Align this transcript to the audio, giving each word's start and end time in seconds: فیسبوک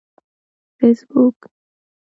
فیسبوک 0.77 1.37